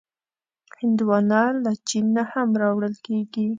هندوانه 0.79 1.41
له 1.63 1.71
چین 1.87 2.05
نه 2.15 2.23
هم 2.31 2.49
راوړل 2.61 2.95
کېږي. 3.05 3.47